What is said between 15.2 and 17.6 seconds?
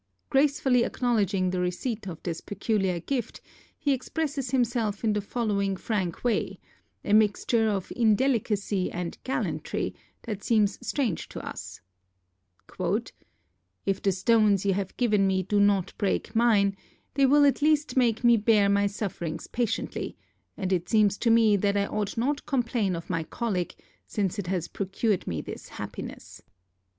me do not break mine, they will